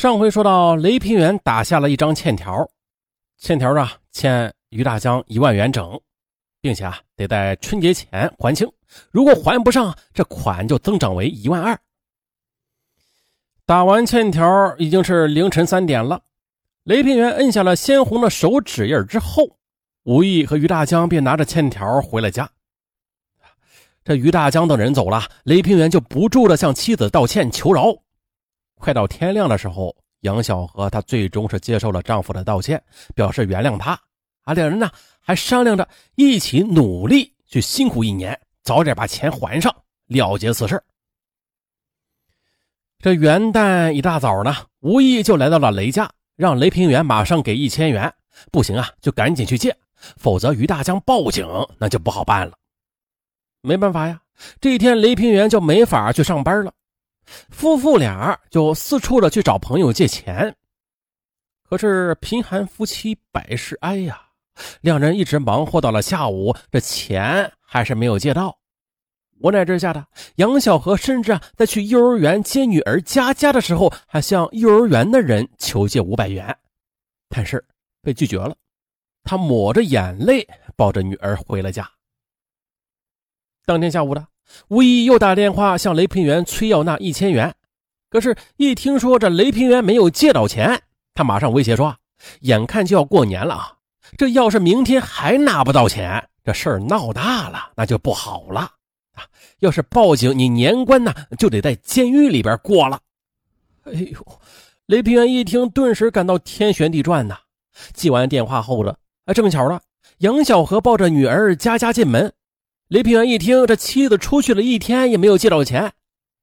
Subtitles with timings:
[0.00, 2.66] 上回说到，雷平原打下了一张欠条，
[3.36, 6.00] 欠条啊欠于大江一万元整，
[6.62, 8.66] 并且啊得在春节前还清，
[9.10, 11.78] 如果还不上，这款就增长为一万二。
[13.66, 16.22] 打完欠条已经是凌晨三点了，
[16.84, 19.58] 雷平原摁下了鲜红的手指印之后，
[20.04, 22.50] 吴毅和于大江便拿着欠条回了家。
[24.02, 27.94] 这于大江等人走了，雷平原就不住的向妻子道歉求饶。
[28.80, 32.82] 快到天亮的时候，杨小河她最终是接受了丈夫的道歉，
[33.14, 33.92] 表示原谅他。
[34.42, 34.90] 啊，两人呢
[35.20, 39.74] 还商量着一起努力去辛苦一年，早点把钱还上，
[40.06, 40.82] 了结此事。
[42.98, 48.12] 这元旦一大早呢，吴意就来到了雷家，让雷平原马上给一千元，
[48.50, 49.76] 不行啊就赶紧去借，
[50.16, 51.46] 否则于大江报警
[51.78, 52.56] 那就不好办了。
[53.60, 54.20] 没办法呀，
[54.58, 56.72] 这一天雷平原就没法去上班了。
[57.50, 60.54] 夫妇俩就四处的去找朋友借钱，
[61.68, 64.20] 可是贫寒夫妻百事哀呀，
[64.80, 68.58] 两人一直忙活到了下午，这钱还是没有借到。
[69.38, 76.54] 无奈之下的杨小河，甚至啊在去幼儿园接女儿佳佳的时候，还向幼儿园的人求借五百元，
[77.28, 77.64] 但是
[78.02, 78.54] 被拒绝了。
[79.22, 80.46] 他抹着眼泪，
[80.76, 81.90] 抱着女儿回了家。
[83.64, 84.26] 当天下午的。
[84.68, 87.54] 吴毅又打电话向雷平原催要那一千元，
[88.10, 90.80] 可是，一听说这雷平原没有借到钱，
[91.14, 91.96] 他马上威胁说
[92.42, 93.72] ：“眼看就要过年了啊，
[94.18, 98.60] 这要是明天还拿不到钱，这事儿闹大了，那就不好了
[99.14, 99.24] 啊！
[99.60, 103.00] 要是报警，你年关呢就得在监狱里边过了。”
[103.84, 104.26] 哎呦，
[104.86, 107.38] 雷平原一听，顿时感到天旋地转呐！
[107.92, 109.80] 接完电话后的，啊，正巧了，
[110.18, 112.32] 杨小河抱着女儿佳佳进门。
[112.90, 115.92] 雷平原一听，这妻子出去了一天也没有借到钱，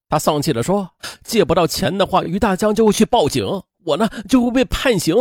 [0.08, 0.90] 他丧气地说
[1.22, 3.46] ：“借不到钱的话，于大江就会去报警，
[3.84, 5.14] 我呢就会被判刑。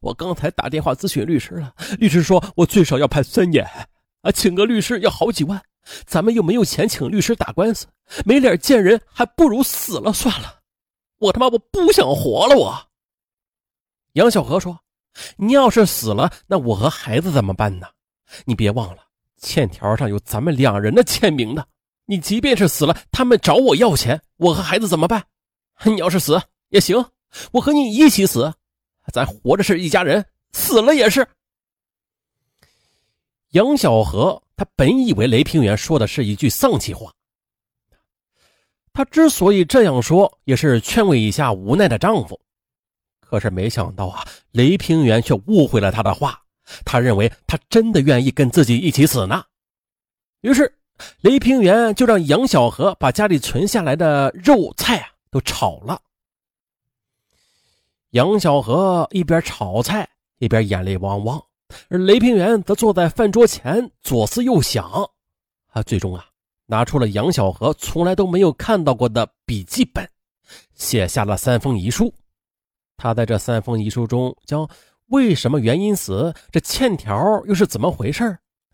[0.00, 3.64] 我刚才打电话咨询律师了，律师说我最少要判三年，
[4.22, 5.62] 啊，请个律师要好几万，
[6.06, 7.86] 咱们又没有钱请律师打官司，
[8.24, 10.58] 没脸见人，还不如死了算了。
[11.20, 12.88] 我他妈我不想活了，我。”
[14.14, 14.80] 杨小河说
[15.38, 17.86] ：“你要是死了，那我和孩子怎么办呢？
[18.44, 19.04] 你别忘了。”
[19.44, 21.68] 欠条上有咱们两人的签名的，
[22.06, 25.22] 你即便是死了，他们找我要钱，我和孩子怎么办？
[25.84, 26.40] 你要是死
[26.70, 27.04] 也行，
[27.52, 28.54] 我和你一起死，
[29.12, 30.24] 咱活着是一家人，
[30.54, 31.28] 死了也是。
[33.50, 37.12] 杨小河他本以为雷平原说的是一句丧气话，
[38.94, 42.40] 他之所以这样说，也是劝慰一下无奈的丈夫，
[43.20, 46.40] 可是没想到啊，雷平原却误会了他的话。
[46.84, 49.44] 他认为他真的愿意跟自己一起死呢，
[50.40, 50.78] 于是
[51.20, 56.00] 雷平原就让杨小河把家里存下来的肉菜啊都炒了。
[58.10, 60.08] 杨小河一边炒菜
[60.38, 61.42] 一边眼泪汪汪，
[61.88, 64.90] 而雷平原则坐在饭桌前左思右想，
[65.68, 66.24] 啊，最终啊
[66.66, 70.08] 拿出了杨小河从来都没有看到过的笔记本，
[70.74, 72.14] 写下了三封遗书。
[72.96, 74.66] 他在这三封遗书中将。
[75.06, 76.34] 为什么原因死？
[76.50, 78.24] 这欠条又是怎么回事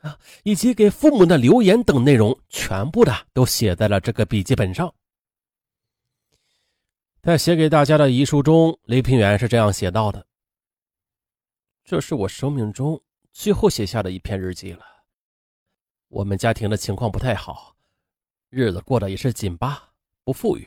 [0.00, 0.16] 啊？
[0.44, 4.94] 以及给父母的留言等内容，全部的都写在了这个笔记本上。
[7.20, 10.24] 在写给大家的遗书中，雷平原是这样写到的
[11.84, 13.02] ：“这是我生命中
[13.32, 14.84] 最后写下的一篇日记了。
[16.08, 17.76] 我们家庭的情况不太好，
[18.48, 19.90] 日子过得也是紧巴，
[20.24, 20.66] 不富裕。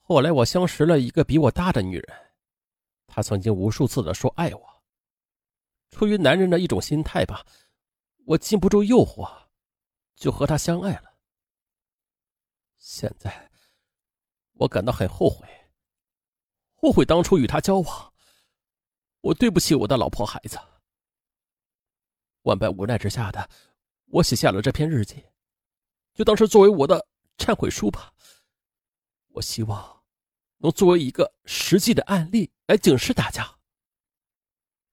[0.00, 2.16] 后来我相识了一个比我大的女人。”
[3.14, 4.82] 他曾经无数次的说爱我，
[5.90, 7.44] 出于男人的一种心态吧，
[8.24, 9.30] 我禁不住诱惑，
[10.16, 11.14] 就和他相爱了。
[12.78, 13.50] 现在，
[14.54, 15.46] 我感到很后悔，
[16.72, 18.14] 后悔当初与他交往，
[19.20, 20.58] 我对不起我的老婆孩子。
[22.44, 23.46] 万般无奈之下的，
[24.06, 25.22] 我写下了这篇日记，
[26.14, 27.06] 就当是作为我的
[27.36, 28.10] 忏悔书吧。
[29.32, 30.01] 我希望。
[30.62, 33.58] 能作为一个实际的案例来警示大家。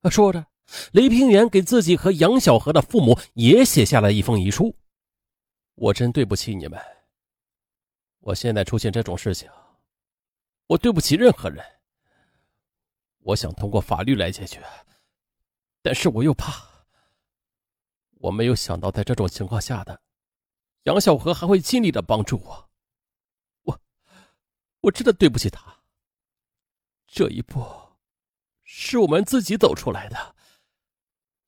[0.09, 0.45] 说着，
[0.91, 4.75] 雷平原给自己和杨小河的父母也写下了一封遗书。
[5.75, 6.79] 我真对不起你们。
[8.19, 9.49] 我现在出现这种事情，
[10.67, 11.63] 我对不起任何人。
[13.19, 14.61] 我想通过法律来解决，
[15.81, 16.67] 但是我又怕。
[18.15, 20.01] 我没有想到，在这种情况下的
[20.83, 22.68] 杨小河还会尽力的帮助我。
[24.89, 25.81] 我真的对不起他。
[27.05, 27.63] 这一步
[28.63, 30.35] 是我们自己走出来的。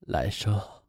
[0.02, 0.84] 来生，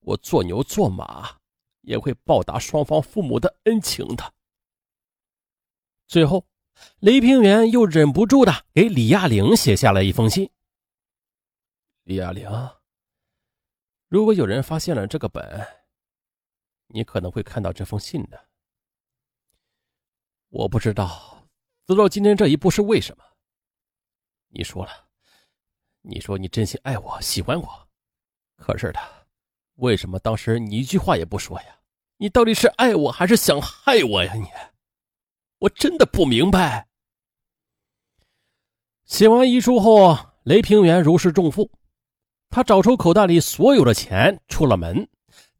[0.00, 1.38] 我做牛做马
[1.82, 4.34] 也会报答双方父母的恩情的。
[6.08, 6.46] 最后，
[6.98, 10.50] 雷平原又忍不住的给李亚玲写下了一封信。
[12.02, 12.48] 李亚玲，
[14.08, 15.66] 如果有人发现了这个本，
[16.88, 18.48] 你可能会看到这封信的。
[20.48, 21.35] 我不知道
[21.86, 23.22] 走到今天这一步是为什么。
[24.48, 24.90] 你说了，
[26.02, 27.88] 你说你真心爱我，喜欢我，
[28.56, 28.98] 可是的，
[29.76, 31.78] 为什么当时你一句话也不说呀？
[32.16, 34.34] 你到底是爱我还是想害我呀？
[34.34, 34.48] 你，
[35.58, 36.88] 我真的不明白。
[39.04, 41.70] 写完遗书后，雷平原如释重负，
[42.50, 45.08] 他找出口袋里所有的钱，出了门，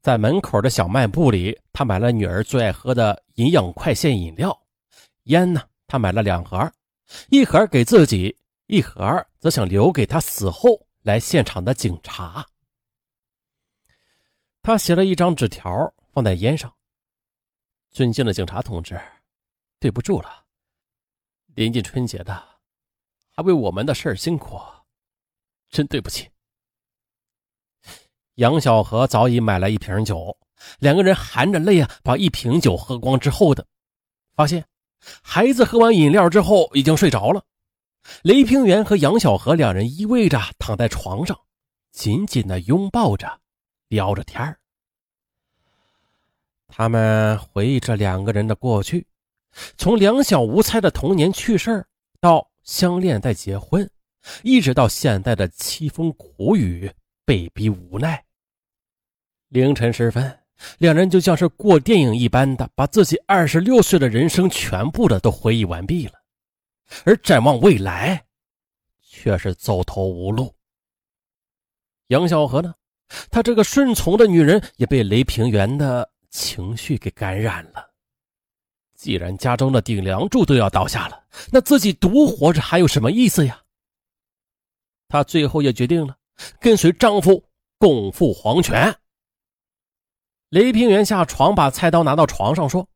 [0.01, 4.67] 在门口的小卖部里，他买了女儿最爱喝的营养快线饮料，
[5.25, 6.73] 烟呢，他买了两盒，
[7.29, 8.37] 一盒给自己，
[8.67, 12.47] 一盒则想留给他死后来现场的警察。
[14.63, 15.93] 他写了一张纸条。
[16.17, 16.75] 放在烟上。
[17.91, 18.99] 尊敬的警察同志，
[19.79, 20.47] 对不住了。
[21.49, 22.43] 临近春节的，
[23.33, 24.59] 还为我们的事儿辛苦，
[25.69, 26.31] 真对不起。
[28.37, 30.35] 杨小河早已买了一瓶酒，
[30.79, 33.67] 两个人含着泪啊，把一瓶酒喝光之后的，
[34.35, 34.67] 发现
[35.23, 37.43] 孩子喝完饮料之后已经睡着了。
[38.23, 41.39] 雷平原和杨小河两人依偎着躺在床上，
[41.93, 43.41] 紧紧的拥抱着，
[43.89, 44.57] 聊着天。
[46.69, 49.07] 他们回忆着两个人的过去，
[49.77, 51.87] 从两小无猜的童年趣事
[52.21, 53.89] 到相恋再结婚，
[54.43, 56.93] 一直到现在的凄风苦雨、
[57.25, 58.23] 被逼无奈。
[59.49, 60.39] 凌晨时分，
[60.79, 66.13] 两人就像是过电影一般的，把自己二十六岁的人生全部的都回忆完毕了，
[67.05, 68.25] 而展望未来，
[69.03, 70.55] 却是走投无路。
[72.09, 72.75] 杨小荷呢？
[73.31, 76.11] 她这个顺从的女人也被雷平原的。
[76.29, 77.89] 情绪给感染了。
[78.95, 83.59] 既然家中的顶梁柱都要倒下了，那自己独活着还有什么意思呀？
[85.09, 86.15] 她最后也决定了
[86.61, 87.43] 跟随丈夫
[87.79, 88.95] 共赴黄泉。
[90.51, 92.89] 雷平原下床，把菜刀拿到床上，说：“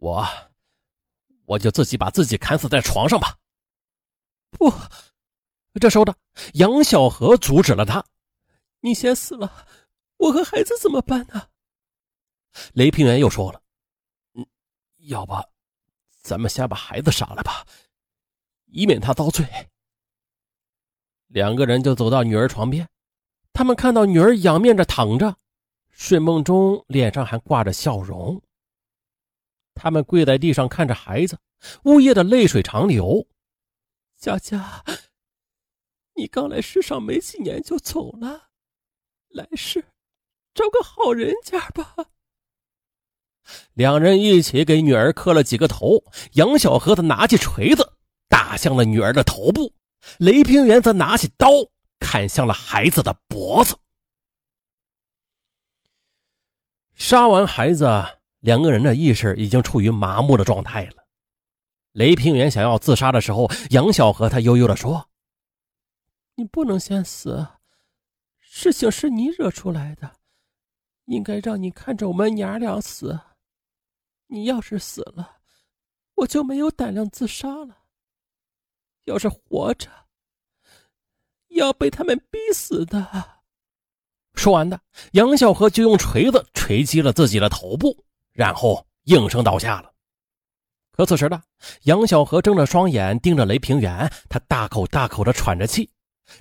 [0.00, 0.26] 我，
[1.44, 3.36] 我就自己把自己砍死在床上吧。”
[4.50, 4.72] 不，
[5.80, 6.14] 这时候的
[6.54, 8.04] 杨小河阻止了他
[8.80, 9.66] ：“你先死了，
[10.16, 11.48] 我和孩子怎么办呢？”
[12.72, 13.60] 雷平原又说了
[14.34, 14.46] ：“嗯，
[15.08, 15.34] 要不，
[16.22, 17.66] 咱们先把孩子杀了吧，
[18.66, 19.44] 以免他遭罪。”
[21.28, 22.88] 两个人就走到女儿床边，
[23.52, 25.36] 他们看到女儿仰面着躺着，
[25.96, 28.42] 睡梦中脸上还挂着笑容。
[29.74, 31.38] 他们跪在地上看着孩子，
[31.84, 33.26] 呜咽的泪水长流。
[34.18, 34.84] 佳佳，
[36.14, 38.48] 你刚来世上没几年就走了，
[39.28, 39.84] 来世
[40.52, 41.94] 找个好人家吧。
[43.74, 46.04] 两人一起给女儿磕了几个头。
[46.32, 47.92] 杨小河子拿起锤子
[48.28, 49.74] 打向了女儿的头部，
[50.18, 51.48] 雷平原则拿起刀
[51.98, 53.76] 砍向了孩子的脖子。
[56.94, 57.86] 杀完孩子，
[58.40, 61.04] 两个人的意识已经处于麻木的状态了。
[61.92, 65.08] 雷平原想要自杀的时候，杨小河他悠悠的说
[66.34, 67.46] ：“你不能先死，
[68.38, 70.16] 事情是你惹出来的，
[71.04, 73.18] 应该让你看着我们娘俩死。”
[74.28, 75.36] 你要是死了，
[76.14, 77.84] 我就没有胆量自杀了。
[79.04, 79.90] 要是活着，
[81.48, 83.33] 要被他们逼死的。
[84.34, 84.80] 说完的，
[85.12, 87.96] 杨小河就用锤子锤击了自己的头部，
[88.32, 89.90] 然后应声倒下了。
[90.92, 91.42] 可此时的，
[91.82, 95.88] 杨小河睁着双眼盯着雷平原，他大口大口的喘着气，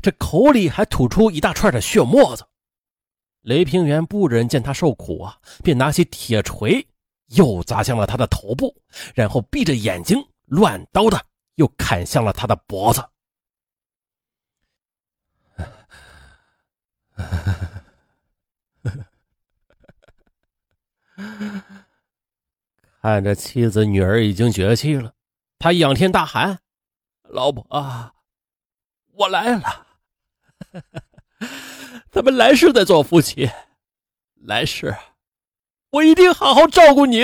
[0.01, 2.45] 这口里还吐出一大串的血沫子。
[3.41, 6.85] 雷平原不忍见他受苦啊，便拿起铁锤。
[7.35, 8.75] 又砸向了他的头部，
[9.15, 11.19] 然后闭着眼睛乱刀的
[11.55, 13.03] 又砍向了他的脖子。
[23.03, 25.13] 看着妻子女儿已经绝气了，
[25.59, 26.59] 他仰天大喊
[27.27, 27.65] ：“老婆，
[29.11, 29.87] 我来了！
[32.09, 33.49] 咱们来世再做夫妻，
[34.35, 34.95] 来世。”
[35.91, 37.23] 我一定好好照顾你。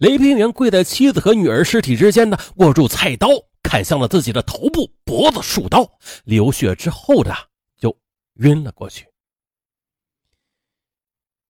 [0.00, 3.26] 雷平原跪在妻子和女儿尸体之间呢，握住菜刀，
[3.62, 7.34] 砍向了自己的头部、脖子数刀，流血之后的
[7.78, 7.96] 就
[8.34, 9.08] 晕了过去。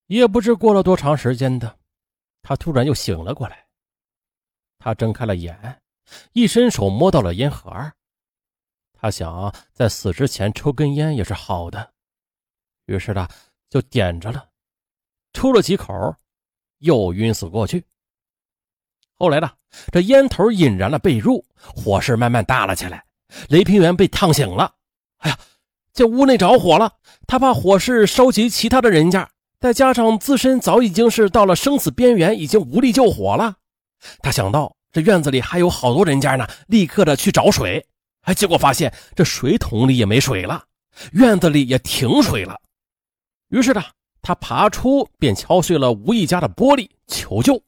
[0.07, 1.80] 也不知过了多长时间的，
[2.43, 3.67] 他突然又醒了过来。
[4.79, 5.83] 他睁开了眼，
[6.33, 7.71] 一伸手摸到了烟盒
[8.93, 11.93] 他想在死之前抽根烟也是好的，
[12.87, 13.29] 于是他
[13.69, 14.49] 就点着了。
[15.33, 16.15] 抽了几口，
[16.79, 17.85] 又晕死过去。
[19.15, 19.51] 后来呢，
[19.93, 23.05] 这烟头引燃了被褥，火势慢慢大了起来。
[23.49, 24.75] 雷平原被烫醒了。
[25.19, 25.39] 哎呀，
[25.93, 26.99] 这屋内着火了！
[27.27, 29.31] 他怕火势烧及其他的人家，
[29.61, 33.57] 再加上自身早已经是到了生死边缘，已经无力救火了。
[34.23, 37.87] 他想到这院子里还有好多人家呢，立刻的去找水。
[38.23, 40.65] 哎，结果发现这水桶里也没水了，
[41.13, 42.59] 院子里也停水了。
[43.51, 43.83] 于是呢，
[44.23, 47.63] 他爬出，便敲碎了吴毅家的玻璃求救。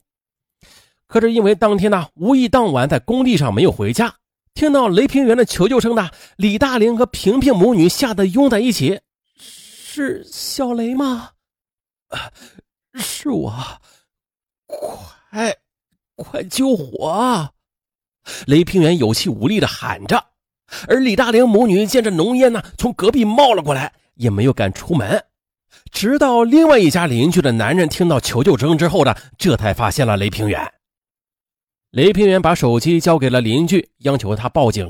[1.05, 4.15] 可是因为当天呢，吴毅当晚在工地上没有回家，
[4.55, 8.99] 听到雷平原的求救声呢，李大玲和萍萍母女吓得拥在一起。
[9.37, 11.29] 是小雷吗？
[12.95, 13.53] 是我，
[14.65, 15.55] 快，
[16.15, 17.53] 快救火！
[18.45, 20.23] 雷平原有气无力的喊着，
[20.87, 25.25] 而李大玲母女见着浓烟呢从隔壁冒了过来，也没有敢出门。
[25.91, 30.73] 直到另外一家邻居的男人听到求救声之后呢，这才发现了雷平原。
[31.91, 34.89] 雷平原把手机交给了邻居，央求他报警，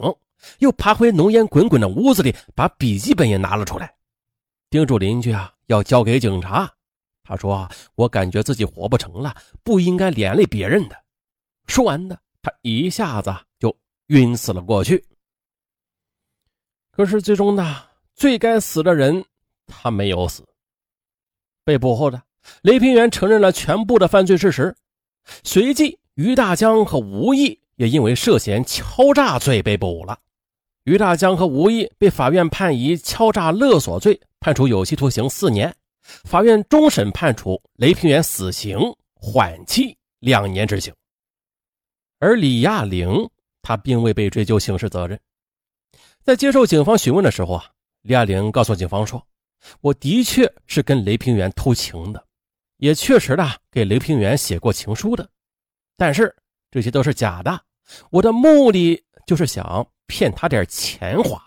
[0.59, 3.95] 又爬回浓烟滚滚的屋子里，把笔记本也拿了出来，
[4.69, 6.71] 叮嘱邻居啊要交给警察。
[7.23, 10.95] 他说：“我感觉自己活不成了，不应该连累别人的。”
[11.67, 13.75] 说完呢，他一下子就
[14.07, 15.05] 晕死了过去。
[16.91, 19.25] 可是最终呢，最该死的人
[19.65, 20.45] 他没有死。
[21.63, 22.21] 被捕后的
[22.61, 24.75] 雷平原承认了全部的犯罪事实，
[25.43, 25.97] 随即。
[26.15, 30.19] 于大江和吴毅也因为涉嫌敲诈罪被捕了。
[30.83, 35.75] 于大江和吴毅被法院判以敲诈勒索罪，判处有期徒刑四年。
[36.03, 38.77] 法院终审判处雷平原死刑，
[39.15, 40.93] 缓期两年执行。
[42.19, 43.29] 而李亚玲，
[43.61, 45.19] 她并未被追究刑事责任。
[46.23, 47.65] 在接受警方询问的时候啊，
[48.01, 49.25] 李亚玲告诉警方说
[49.81, 52.25] ：“我的确是跟雷平原偷情的，
[52.77, 55.29] 也确实的给雷平原写过情书的。”
[55.97, 56.33] 但是
[56.71, 57.61] 这些都是假的，
[58.09, 61.45] 我的目的就是想骗他点钱花。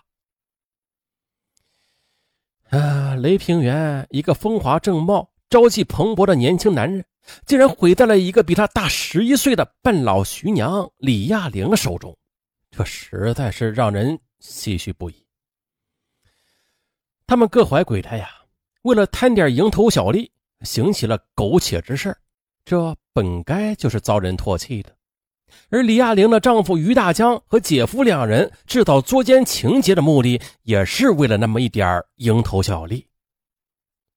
[2.69, 7.05] 啊，雷平原一个风华正茂、朝气蓬勃的年轻男人，
[7.45, 12.17] 竟然毁在了一个比他大十一岁的半老徐娘李亚玲手中，
[12.71, 15.25] 这实在是让人唏嘘不已。
[17.25, 18.29] 他们各怀鬼胎呀，
[18.83, 20.31] 为了贪点蝇头小利，
[20.61, 22.15] 行起了苟且之事
[22.65, 22.95] 这。
[23.13, 24.95] 本该就是遭人唾弃的，
[25.69, 33.05] 而李亚玲的丈夫于大江和姐夫两人制造作奸情节的目的，也是为了那么一点蝇头小利。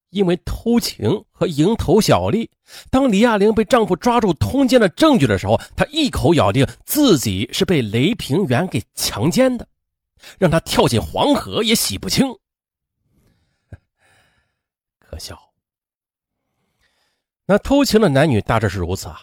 [0.09, 2.49] 因为偷情和蝇头小利，
[2.89, 9.65] 当李亚玲被丈夫抓住通奸的证据的时候，她一口咬定自己是被雷平原给强奸的，
[10.37, 12.27] 让她跳进黄河也洗不清。
[14.99, 15.39] 可笑。
[17.45, 19.21] 那偷情的男女大致是如此啊，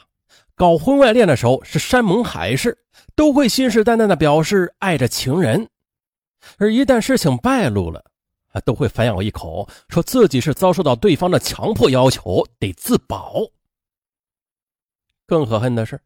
[0.59, 2.77] 搞婚外恋的时候是山盟海誓，
[3.15, 5.69] 都会信誓旦旦的表示爱着情人，
[6.59, 8.05] 而一旦事情败露了，
[8.49, 13.41] 啊，都会反咬一口，说自己是遭受到对方的强迫要求，得自保。
[15.29, 16.01] 更可恨的是，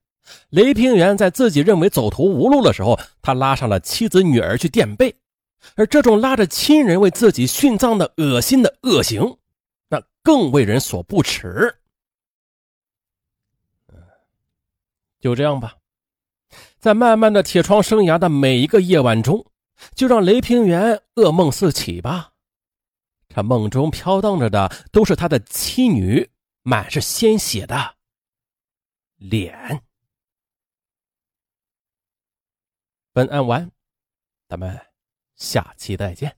[0.50, 5.14] 雷平原在自己认为走投无路的时候，他拉上了妻子女儿去垫背，
[5.76, 9.38] 而这种拉着亲人为自己殉葬的恶心的恶行，
[9.88, 11.74] 那更为人所不齿。
[15.22, 15.76] 就这样吧，
[16.80, 19.46] 在漫漫的铁窗生涯的每一个夜晚中，
[19.94, 22.32] 就让雷平原噩梦四起吧。
[23.28, 26.28] 他梦中飘荡着的都是他的妻女
[26.62, 27.94] 满是鲜血的
[29.14, 29.84] 脸。
[33.12, 33.70] 本案完，
[34.48, 34.78] 咱们
[35.36, 36.36] 下期再见。